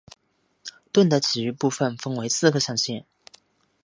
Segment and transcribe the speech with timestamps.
[0.91, 3.05] 盾的其余部分分为四个象限。